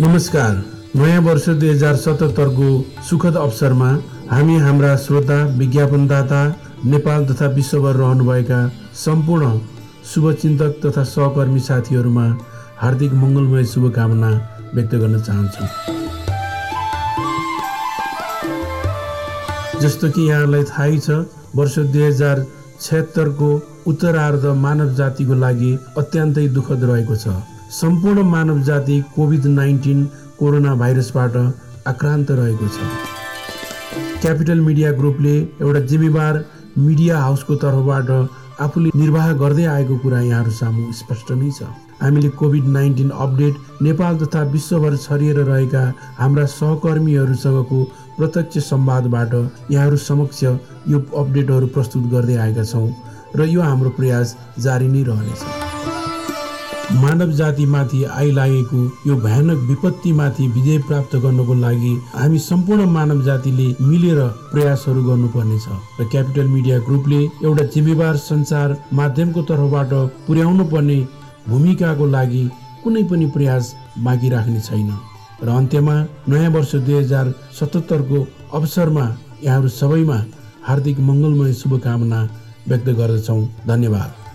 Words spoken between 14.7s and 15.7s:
व्यक्त गर्न चाहन्छु।